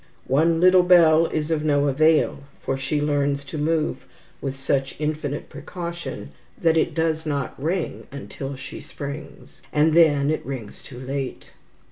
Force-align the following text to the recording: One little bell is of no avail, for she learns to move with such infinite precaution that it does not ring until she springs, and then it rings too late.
One 0.25 0.59
little 0.59 0.81
bell 0.81 1.27
is 1.27 1.51
of 1.51 1.63
no 1.63 1.87
avail, 1.87 2.43
for 2.59 2.75
she 2.75 2.99
learns 2.99 3.43
to 3.43 3.57
move 3.59 4.07
with 4.41 4.55
such 4.57 4.95
infinite 4.99 5.47
precaution 5.47 6.31
that 6.59 6.75
it 6.75 6.95
does 6.95 7.23
not 7.23 7.53
ring 7.61 8.07
until 8.11 8.55
she 8.55 8.81
springs, 8.81 9.61
and 9.71 9.93
then 9.93 10.31
it 10.31 10.43
rings 10.43 10.81
too 10.81 10.99
late. 10.99 11.51